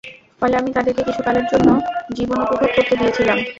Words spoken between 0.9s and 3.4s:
কিছু কালের জন্য জীবনোপভোগ করতে দিয়েছিলাম।